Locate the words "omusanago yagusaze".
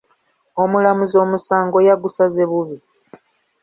1.25-2.43